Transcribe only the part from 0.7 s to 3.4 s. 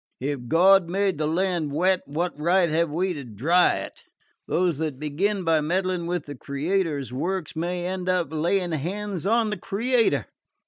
made the land wet, what right have we to